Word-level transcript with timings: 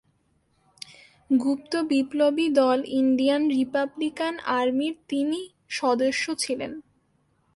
গুপ্ত 1.29 1.73
বিপ্লবী 1.89 2.47
দল 2.51 2.79
Indian 2.93 3.43
Republican 3.49 4.35
আর্মির 4.57 4.95
তিনি 5.09 5.39
সদস্য 5.69 6.25
ছিলেন। 6.35 6.71